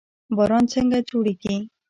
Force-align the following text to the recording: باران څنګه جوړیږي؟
باران 0.35 0.63
څنګه 0.73 0.97
جوړیږي؟ 1.09 1.55